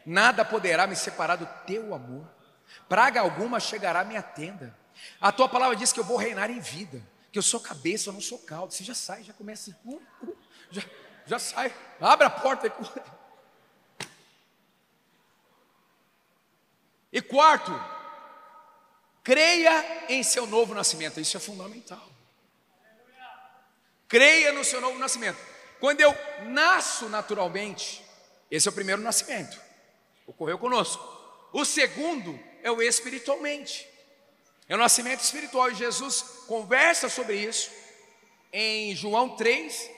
[0.06, 2.28] Nada poderá me separar do teu amor.
[2.88, 4.76] Praga alguma chegará à minha tenda.
[5.20, 8.14] A tua palavra diz que eu vou reinar em vida, que eu sou cabeça, eu
[8.14, 8.74] não sou caldo.
[8.74, 10.38] Você já sai, já começa, uh, uh,
[10.70, 10.82] já,
[11.26, 12.72] já sai, abre a porta.
[17.22, 17.72] E quarto,
[19.24, 22.10] creia em seu novo nascimento, isso é fundamental.
[24.08, 25.38] Creia no seu novo nascimento.
[25.80, 28.04] Quando eu nasço naturalmente,
[28.50, 29.56] esse é o primeiro nascimento,
[30.26, 31.08] ocorreu conosco.
[31.54, 33.88] O segundo é o espiritualmente.
[34.68, 37.70] É o nascimento espiritual e Jesus conversa sobre isso
[38.52, 39.92] em João 3,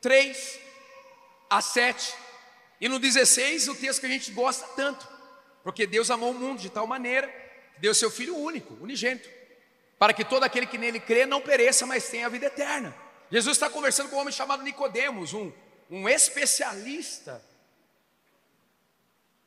[0.00, 0.60] 3
[1.50, 2.14] a 7.
[2.80, 5.11] E no 16, o texto que a gente gosta tanto,
[5.62, 7.28] porque Deus amou o mundo de tal maneira
[7.74, 9.28] que deu seu Filho único, unigênito,
[9.98, 12.94] para que todo aquele que nele crê não pereça, mas tenha a vida eterna.
[13.30, 15.52] Jesus está conversando com um homem chamado Nicodemos, um,
[15.90, 17.42] um especialista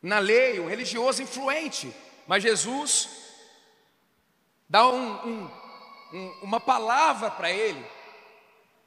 [0.01, 1.93] na lei, um religioso influente,
[2.27, 3.09] mas Jesus
[4.69, 5.51] dá um, um,
[6.13, 7.85] um, uma palavra para ele,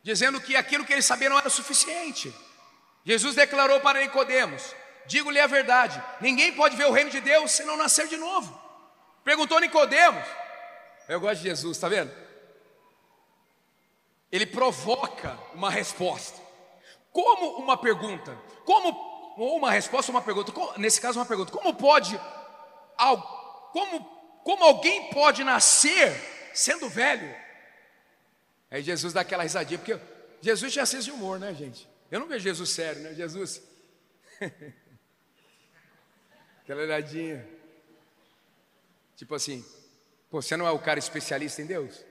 [0.02, 2.34] dizendo que aquilo que ele sabia não era suficiente.
[3.04, 4.74] Jesus declarou para Nicodemos:
[5.08, 8.56] Digo-lhe a verdade, ninguém pode ver o reino de Deus se não nascer de novo.
[9.24, 10.24] Perguntou Nicodemos.
[11.08, 12.12] Eu gosto de Jesus, está vendo?
[14.30, 16.40] Ele provoca uma resposta.
[17.10, 18.38] Como uma pergunta?
[18.64, 20.52] Como ou uma resposta, uma pergunta.
[20.76, 21.50] Nesse caso, uma pergunta.
[21.50, 22.20] Como pode,
[23.72, 24.18] como
[24.48, 26.10] como alguém pode nascer
[26.54, 27.34] sendo velho?
[28.70, 30.00] Aí Jesus dá aquela risadinha, porque
[30.40, 31.86] Jesus tinha senso de humor, né, gente?
[32.10, 33.14] Eu não vejo Jesus sério, né?
[33.14, 33.62] Jesus.
[36.68, 37.48] aquela olhadinha.
[39.16, 39.64] Tipo assim,
[40.28, 42.04] pô, você não é o cara especialista em Deus?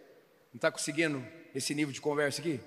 [0.52, 2.60] Não está conseguindo esse nível de conversa aqui?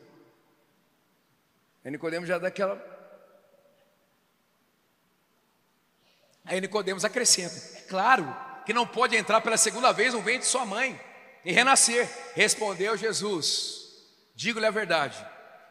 [1.85, 2.81] Aí Nicodemos já dá aquela.
[6.45, 7.57] Aí Nicodemos acrescenta.
[7.79, 8.25] É claro,
[8.65, 11.01] que não pode entrar pela segunda vez no ventre de sua mãe
[11.45, 12.09] e renascer.
[12.37, 15.27] Respondeu Jesus: Digo-lhe a verdade,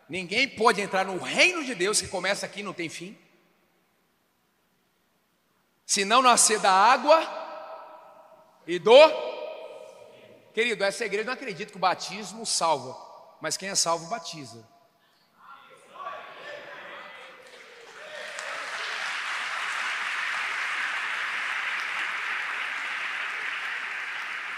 [0.09, 3.17] ninguém pode entrar no reino de Deus que começa aqui e não tem fim.
[5.89, 7.19] Se não nascer da água
[8.67, 8.93] e do.
[10.53, 12.95] Querido, essa igreja não acredita que o batismo salva,
[13.41, 14.63] mas quem é salvo batiza.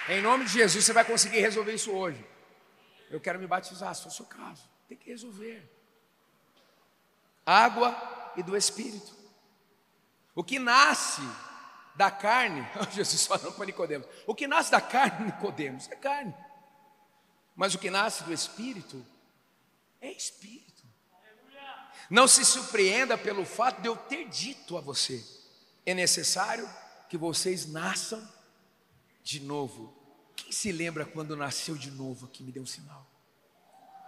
[0.10, 2.28] Em nome de Jesus, você vai conseguir resolver isso hoje.
[3.10, 4.70] Eu quero me batizar, for o seu caso.
[4.86, 5.64] Tem que resolver.
[7.46, 7.96] Água
[8.36, 9.21] e do Espírito.
[10.42, 11.22] O que nasce
[11.96, 16.34] da carne, Jesus falando para Nicodemos, o que nasce da carne, Nicodemos, é carne.
[17.56, 19.06] Mas o que nasce do Espírito
[20.02, 20.82] é Espírito.
[22.10, 25.24] Não se surpreenda pelo fato de eu ter dito a você,
[25.86, 26.68] é necessário
[27.08, 28.28] que vocês nasçam
[29.24, 30.02] de novo
[30.36, 32.44] quem se lembra quando nasceu de novo aqui?
[32.44, 33.06] Me deu um sinal.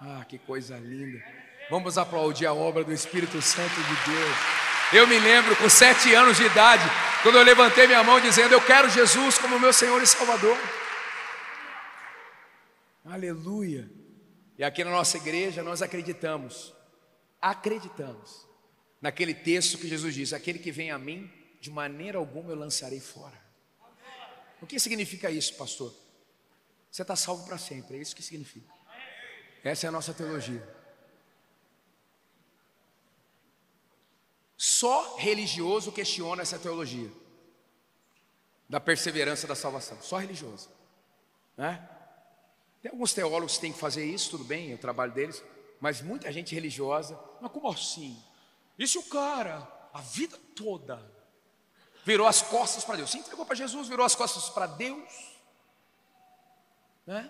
[0.02, 1.24] Ah, que coisa linda.
[1.70, 4.63] Vamos aplaudir a obra do Espírito Santo de Deus.
[4.94, 6.84] Eu me lembro com sete anos de idade,
[7.24, 10.56] quando eu levantei minha mão dizendo: Eu quero Jesus como meu Senhor e Salvador.
[13.04, 13.90] Aleluia.
[14.56, 16.74] E aqui na nossa igreja nós acreditamos,
[17.42, 18.48] acreditamos
[19.02, 23.00] naquele texto que Jesus diz: Aquele que vem a mim, de maneira alguma eu lançarei
[23.00, 23.42] fora.
[24.62, 25.92] O que significa isso, pastor?
[26.92, 28.72] Você está salvo para sempre, é isso que significa.
[29.64, 30.64] Essa é a nossa teologia.
[34.64, 37.12] Só religioso questiona essa teologia.
[38.70, 40.70] da perseverança da salvação, só religioso.
[41.58, 41.86] Né?
[42.82, 45.44] Tem alguns teólogos que têm que fazer isso, tudo bem, é o trabalho deles,
[45.82, 48.18] mas muita gente religiosa, mas como assim?
[48.80, 51.06] E se o cara, a vida toda,
[52.06, 55.12] virou as costas para Deus, se entregou para Jesus, virou as costas para Deus,
[57.06, 57.30] né?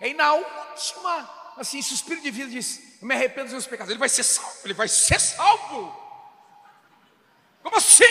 [0.00, 3.66] E na última, assim, se o Espírito de vida diz, eu me arrependo dos meus
[3.66, 6.07] pecados, ele vai ser salvo, ele vai ser salvo.
[7.68, 8.02] Como assim?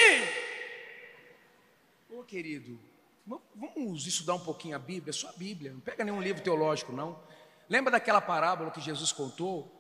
[2.12, 2.80] Ô querido,
[3.26, 7.20] vamos estudar um pouquinho a Bíblia, só a Bíblia, não pega nenhum livro teológico, não.
[7.68, 9.76] Lembra daquela parábola que Jesus contou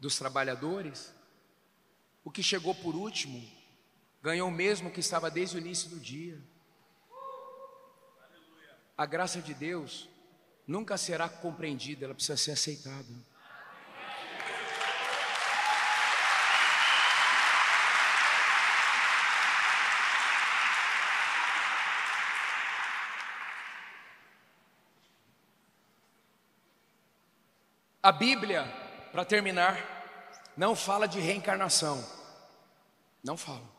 [0.00, 1.14] dos trabalhadores?
[2.24, 3.48] O que chegou por último
[4.20, 6.42] ganhou o mesmo que estava desde o início do dia.
[8.98, 10.08] A graça de Deus
[10.66, 13.14] nunca será compreendida, ela precisa ser aceitada.
[28.02, 28.64] A Bíblia,
[29.12, 29.76] para terminar,
[30.56, 32.04] não fala de reencarnação.
[33.22, 33.70] Não fala.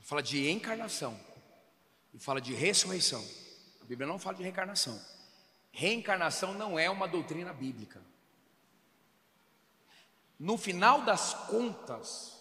[0.00, 1.18] Fala de encarnação.
[2.12, 3.24] E fala de ressurreição.
[3.82, 5.00] A Bíblia não fala de reencarnação.
[5.72, 8.00] Reencarnação não é uma doutrina bíblica.
[10.38, 12.40] No final das contas,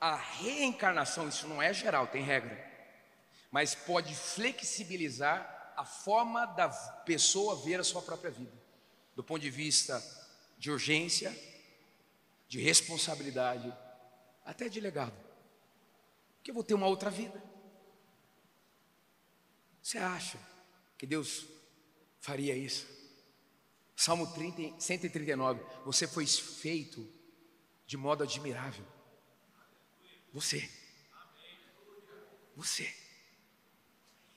[0.00, 2.66] a reencarnação, isso não é geral, tem regra,
[3.50, 8.57] mas pode flexibilizar a forma da pessoa ver a sua própria vida,
[9.18, 10.00] do ponto de vista
[10.56, 11.36] de urgência,
[12.46, 13.76] de responsabilidade,
[14.44, 15.18] até de legado.
[16.36, 17.42] Porque eu vou ter uma outra vida.
[19.82, 20.38] Você acha
[20.96, 21.48] que Deus
[22.20, 22.86] faria isso.
[23.96, 25.64] Salmo 30, 139.
[25.84, 27.04] Você foi feito
[27.88, 28.86] de modo admirável.
[30.32, 30.70] Você.
[32.54, 32.94] Você.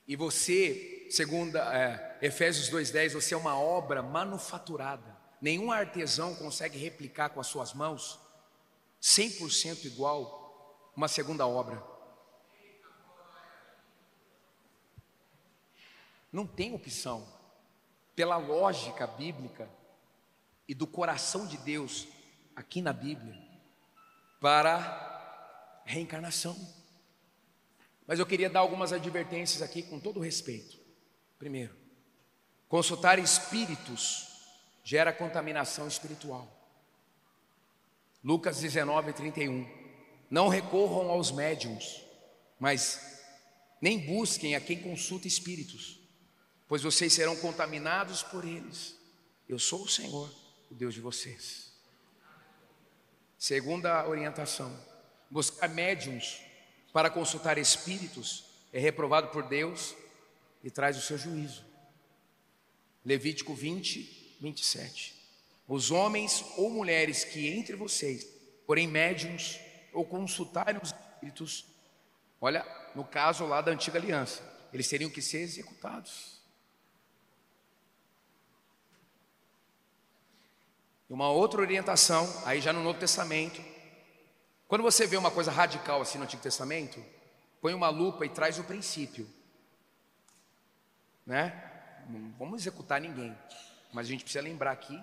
[0.07, 5.17] E você, segundo é, Efésios 2,10, você é uma obra manufaturada.
[5.41, 8.19] Nenhum artesão consegue replicar com as suas mãos
[9.01, 11.83] 100% igual uma segunda obra.
[16.31, 17.27] Não tem opção
[18.15, 19.69] pela lógica bíblica
[20.67, 22.07] e do coração de Deus
[22.55, 23.35] aqui na Bíblia
[24.39, 26.55] para reencarnação.
[28.07, 30.77] Mas eu queria dar algumas advertências aqui com todo respeito.
[31.39, 31.75] Primeiro,
[32.67, 34.27] consultar espíritos
[34.83, 36.47] gera contaminação espiritual.
[38.23, 39.67] Lucas 19, 31.
[40.29, 42.03] Não recorram aos médiums,
[42.59, 43.19] mas
[43.81, 46.01] nem busquem a quem consulta espíritos
[46.71, 48.95] pois vocês serão contaminados por eles.
[49.45, 50.33] Eu sou o Senhor,
[50.69, 51.69] o Deus de vocês.
[53.37, 54.73] Segunda orientação:
[55.29, 56.39] buscar médiums
[56.91, 59.95] para consultar espíritos é reprovado por Deus
[60.63, 61.65] e traz o seu juízo.
[63.05, 65.15] Levítico 20, 27.
[65.67, 68.27] Os homens ou mulheres que entre vocês,
[68.65, 69.59] porém médiums,
[69.93, 71.65] ou consultarem os espíritos,
[72.39, 74.41] olha, no caso lá da antiga aliança,
[74.73, 76.41] eles teriam que ser executados.
[81.09, 83.61] Uma outra orientação, aí já no Novo Testamento.
[84.71, 87.03] Quando você vê uma coisa radical assim no Antigo Testamento,
[87.59, 89.29] põe uma lupa e traz o princípio.
[91.25, 92.05] Né?
[92.07, 93.37] Não vamos executar ninguém,
[93.91, 94.97] mas a gente precisa lembrar aqui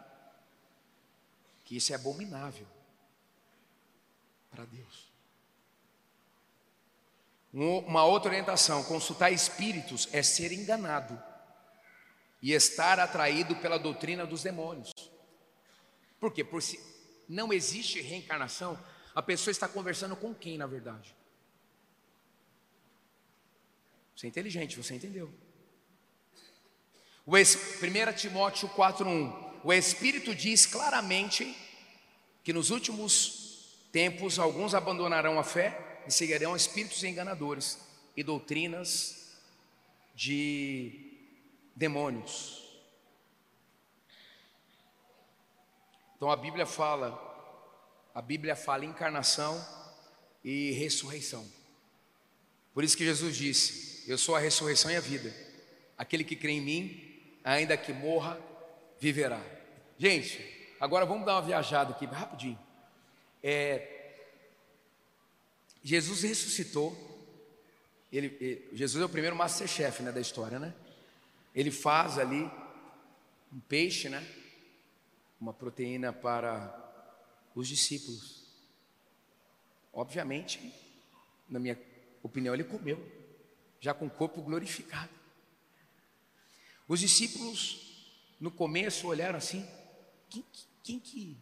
[1.67, 2.67] que isso é abominável
[4.51, 5.13] para Deus.
[7.53, 11.23] Uma outra orientação: consultar espíritos é ser enganado
[12.41, 14.95] e estar atraído pela doutrina dos demônios.
[16.19, 16.43] Por quê?
[16.43, 16.81] Por se
[17.29, 18.83] não existe reencarnação,
[19.19, 21.13] a pessoa está conversando com quem, na verdade?
[24.15, 25.29] Você é inteligente, você entendeu.
[27.27, 31.53] O 1 Timóteo 4,1: O Espírito diz claramente
[32.45, 37.77] que nos últimos tempos alguns abandonarão a fé e seguirão espíritos enganadores
[38.17, 39.37] e doutrinas
[40.15, 41.27] de
[41.75, 42.65] demônios.
[46.15, 47.28] Então a Bíblia fala,
[48.15, 49.65] a Bíblia fala encarnação
[50.45, 51.47] e ressurreição.
[52.75, 55.35] Por isso que Jesus disse: Eu sou a ressurreição e a vida.
[55.97, 58.39] Aquele que crê em mim, ainda que morra,
[59.01, 59.41] viverá.
[59.99, 60.41] Gente,
[60.81, 62.59] agora vamos dar uma viajada aqui, rapidinho.
[63.43, 64.13] É,
[65.83, 67.07] Jesus ressuscitou.
[68.13, 70.75] Ele, ele, Jesus é o primeiro masterchef né, da história, né?
[71.55, 72.51] Ele faz ali
[73.53, 74.27] um peixe, né?
[75.41, 76.88] uma proteína para
[77.59, 78.45] os discípulos.
[79.93, 80.73] Obviamente,
[81.49, 81.77] na minha
[82.23, 83.17] opinião, ele comeu.
[83.81, 85.11] já com o corpo glorificado.
[86.87, 89.69] Os discípulos, no começo, olharam assim:
[90.29, 90.45] quem,
[90.83, 91.37] quem, que,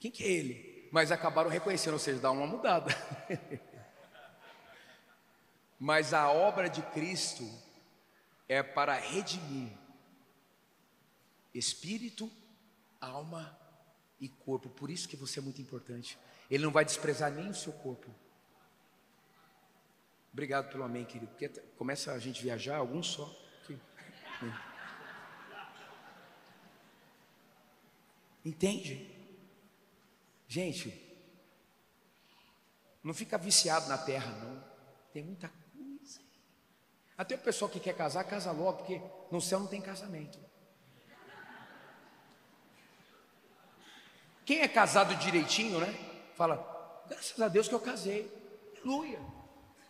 [0.00, 0.88] quem que é ele?
[0.90, 2.90] Mas acabaram reconhecendo, ou seja, dá uma mudada.
[5.78, 7.48] Mas a obra de Cristo
[8.48, 9.72] é para redimir
[11.54, 12.30] espírito,
[13.00, 13.61] alma
[14.22, 14.70] e corpo.
[14.70, 16.16] Por isso que você é muito importante.
[16.48, 18.08] Ele não vai desprezar nem o seu corpo.
[20.32, 21.26] Obrigado pelo amém, querido.
[21.32, 23.36] Porque começa a gente viajar, alguns só.
[28.44, 29.10] Entende?
[30.46, 31.00] Gente,
[33.02, 34.64] não fica viciado na terra, não.
[35.12, 36.20] Tem muita coisa.
[37.16, 39.00] Até o pessoal que quer casar, casa logo, porque
[39.30, 40.38] no céu não tem casamento.
[44.44, 45.94] Quem é casado direitinho, né?
[46.34, 48.30] Fala, graças a Deus que eu casei.
[48.76, 49.20] Aleluia.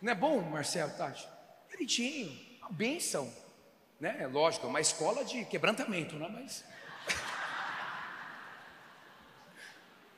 [0.01, 1.27] Não é bom, Marcelo, Tati?
[1.69, 3.33] Direitinho, uma bênção.
[3.99, 4.27] Né?
[4.27, 6.27] Lógico, é uma escola de quebrantamento, né?
[6.29, 6.65] Mas.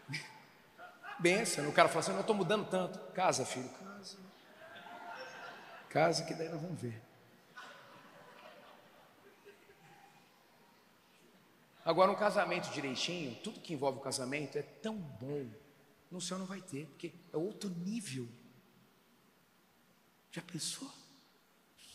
[1.20, 1.70] Benção.
[1.70, 2.98] O cara fala assim: eu estou mudando tanto.
[3.14, 4.18] Casa, filho, casa.
[5.88, 7.05] Casa, que daí nós vamos ver.
[11.86, 15.46] Agora, um casamento direitinho, tudo que envolve o casamento é tão bom.
[16.10, 18.28] No céu não vai ter, porque é outro nível.
[20.32, 20.92] Já pensou?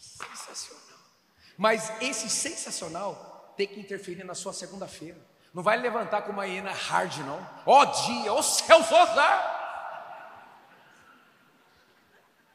[0.01, 0.99] Sensacional.
[1.59, 5.19] Mas esse sensacional tem que interferir na sua segunda-feira.
[5.53, 7.45] Não vai levantar com uma hiena hard, não.
[7.67, 9.59] Ó oh, dia, ó oh, céu, usar.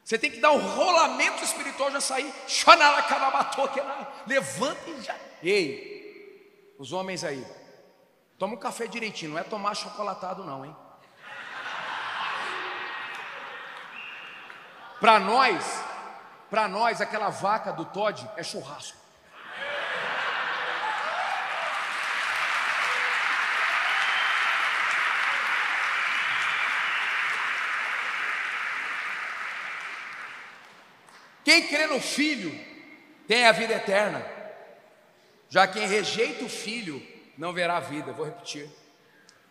[0.05, 2.33] Você tem que dar um rolamento espiritual, já sair.
[4.25, 5.15] Levanta e já.
[5.43, 5.94] Ei,
[6.77, 7.45] os homens aí,
[8.37, 10.75] toma um café direitinho, não é tomar chocolatado, não, hein?
[14.99, 15.83] Para nós,
[16.49, 18.97] para nós, aquela vaca do Todd é churrasco.
[31.43, 32.51] Quem crê no Filho
[33.27, 34.34] tem a vida eterna.
[35.49, 37.05] Já quem rejeita o filho
[37.37, 38.11] não verá a vida.
[38.11, 38.69] Vou repetir.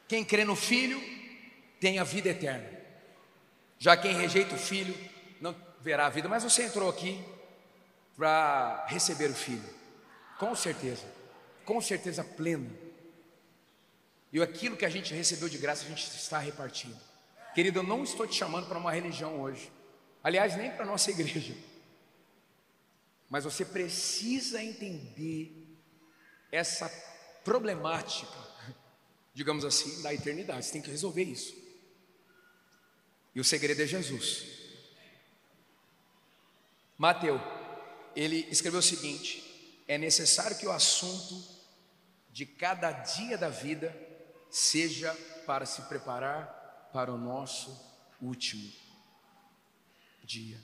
[0.08, 1.00] Quem crê no filho
[1.80, 2.70] tem a vida eterna.
[3.78, 4.94] Já quem rejeita o filho
[5.40, 6.28] não verá a vida.
[6.28, 7.22] Mas você entrou aqui
[8.16, 9.68] para receber o filho.
[10.38, 11.06] Com certeza.
[11.64, 12.70] Com certeza plena.
[14.32, 16.98] E aquilo que a gente recebeu de graça, a gente está repartindo.
[17.54, 19.70] Querido, eu não estou te chamando para uma religião hoje.
[20.22, 21.54] Aliás, nem para a nossa igreja.
[23.30, 25.63] Mas você precisa entender
[26.54, 26.88] essa
[27.42, 28.38] problemática,
[29.34, 30.64] digamos assim, da eternidade.
[30.64, 31.54] Você tem que resolver isso.
[33.34, 34.46] E o segredo é Jesus.
[36.96, 37.40] Mateus,
[38.14, 41.44] ele escreveu o seguinte: é necessário que o assunto
[42.30, 43.94] de cada dia da vida
[44.48, 45.12] seja
[45.44, 47.76] para se preparar para o nosso
[48.22, 48.72] último
[50.22, 50.58] dia.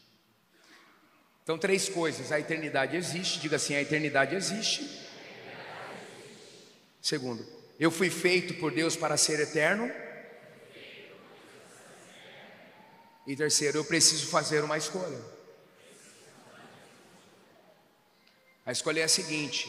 [1.42, 4.99] Então, três coisas: a eternidade existe, diga assim: a eternidade existe.
[7.00, 7.46] Segundo,
[7.78, 9.90] eu fui feito por Deus para ser eterno.
[13.26, 15.20] E terceiro, eu preciso fazer uma escolha.
[18.66, 19.68] A escolha é a seguinte: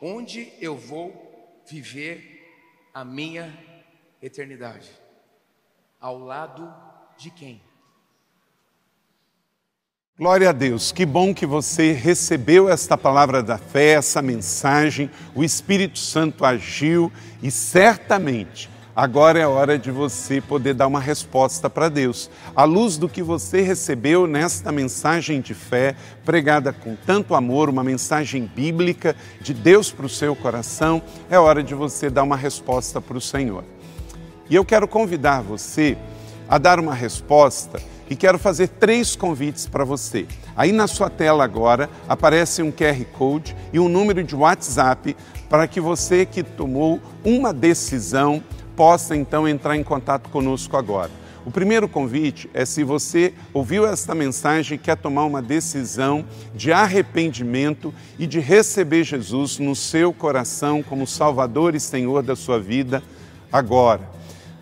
[0.00, 3.56] onde eu vou viver a minha
[4.20, 4.90] eternidade?
[6.00, 6.72] Ao lado
[7.16, 7.62] de quem?
[10.18, 15.44] Glória a Deus, que bom que você recebeu esta palavra da fé, essa mensagem, o
[15.44, 17.12] Espírito Santo agiu
[17.42, 22.30] e certamente agora é hora de você poder dar uma resposta para Deus.
[22.54, 25.94] À luz do que você recebeu nesta mensagem de fé,
[26.24, 31.62] pregada com tanto amor, uma mensagem bíblica de Deus para o seu coração, é hora
[31.62, 33.64] de você dar uma resposta para o Senhor.
[34.48, 35.94] E eu quero convidar você
[36.48, 37.78] a dar uma resposta
[38.08, 40.26] e quero fazer três convites para você.
[40.56, 45.16] Aí na sua tela agora aparece um QR Code e um número de WhatsApp
[45.48, 48.42] para que você que tomou uma decisão
[48.74, 51.10] possa então entrar em contato conosco agora.
[51.46, 56.72] O primeiro convite é se você ouviu esta mensagem e quer tomar uma decisão de
[56.72, 63.00] arrependimento e de receber Jesus no seu coração como Salvador e Senhor da sua vida
[63.52, 64.15] agora.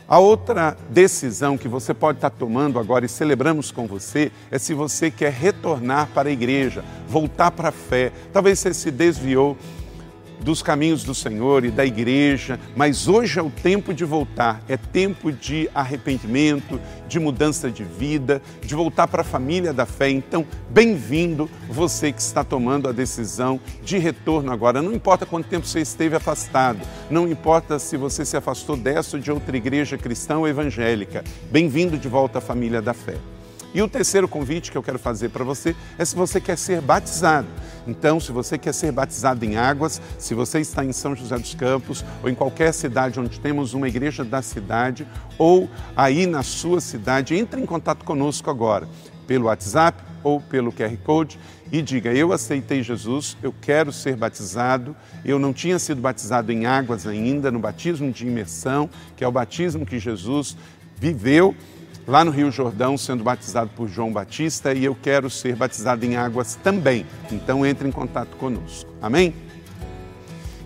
[0.06, 4.74] A outra decisão que você pode estar tomando agora e celebramos com você é se
[4.74, 8.12] você quer retornar para a igreja, voltar para a fé.
[8.30, 9.56] Talvez você se desviou
[10.44, 14.76] dos caminhos do Senhor e da igreja, mas hoje é o tempo de voltar, é
[14.76, 16.78] tempo de arrependimento,
[17.08, 20.10] de mudança de vida, de voltar para a família da fé.
[20.10, 24.82] Então, bem-vindo você que está tomando a decisão de retorno agora.
[24.82, 26.80] Não importa quanto tempo você esteve afastado,
[27.10, 31.96] não importa se você se afastou dessa ou de outra igreja cristã ou evangélica, bem-vindo
[31.96, 33.16] de volta à família da fé.
[33.74, 36.80] E o terceiro convite que eu quero fazer para você é se você quer ser
[36.80, 37.48] batizado.
[37.88, 41.54] Então, se você quer ser batizado em águas, se você está em São José dos
[41.54, 45.04] Campos ou em qualquer cidade onde temos uma igreja da cidade
[45.36, 48.88] ou aí na sua cidade, entre em contato conosco agora
[49.26, 51.38] pelo WhatsApp ou pelo QR Code
[51.72, 54.94] e diga: Eu aceitei Jesus, eu quero ser batizado.
[55.24, 59.32] Eu não tinha sido batizado em águas ainda, no batismo de imersão, que é o
[59.32, 60.56] batismo que Jesus
[60.96, 61.56] viveu
[62.06, 66.16] lá no Rio Jordão, sendo batizado por João Batista, e eu quero ser batizado em
[66.16, 67.06] águas também.
[67.30, 68.90] Então entre em contato conosco.
[69.00, 69.34] Amém?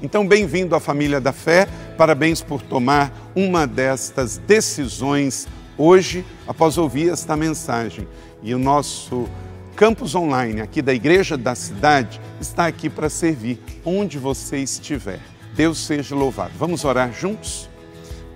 [0.00, 1.66] Então, bem-vindo à família da fé.
[1.96, 8.06] Parabéns por tomar uma destas decisões hoje, após ouvir esta mensagem.
[8.40, 9.28] E o nosso
[9.74, 15.18] campus online aqui da Igreja da Cidade está aqui para servir onde você estiver.
[15.54, 16.52] Deus seja louvado.
[16.56, 17.68] Vamos orar juntos?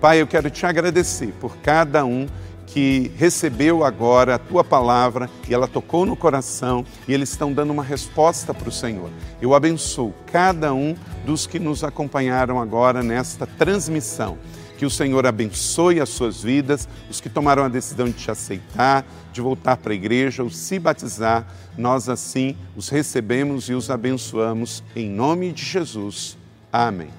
[0.01, 2.27] Pai, eu quero te agradecer por cada um
[2.73, 7.71] que recebeu agora a tua palavra e ela tocou no coração e eles estão dando
[7.71, 9.11] uma resposta para o Senhor.
[9.39, 14.39] Eu abençoo cada um dos que nos acompanharam agora nesta transmissão.
[14.75, 19.05] Que o Senhor abençoe as suas vidas, os que tomaram a decisão de te aceitar,
[19.31, 21.45] de voltar para a igreja ou se batizar,
[21.77, 26.35] nós assim os recebemos e os abençoamos em nome de Jesus.
[26.71, 27.09] Amém.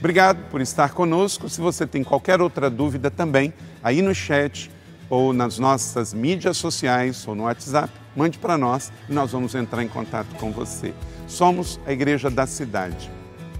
[0.00, 1.48] Obrigado por estar conosco.
[1.48, 3.52] Se você tem qualquer outra dúvida também,
[3.88, 4.70] aí no chat
[5.08, 9.82] ou nas nossas mídias sociais ou no WhatsApp, mande para nós e nós vamos entrar
[9.82, 10.92] em contato com você.
[11.26, 13.10] Somos a Igreja da Cidade,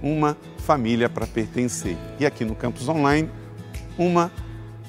[0.03, 1.97] uma família para pertencer.
[2.19, 3.27] E aqui no Campus Online,
[3.97, 4.31] uma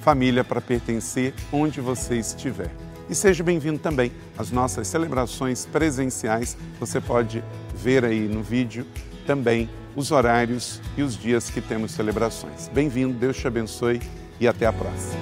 [0.03, 2.71] família para pertencer onde você estiver.
[3.09, 6.55] E seja bem-vindo também às nossas celebrações presenciais.
[6.79, 7.43] Você pode
[7.75, 8.87] ver aí no vídeo
[9.27, 12.69] também os horários e os dias que temos celebrações.
[12.69, 14.01] Bem-vindo, Deus te abençoe
[14.41, 15.21] e até a próxima.